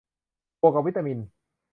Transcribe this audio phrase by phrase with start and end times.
[0.61, 1.17] บวกกับวิตามิน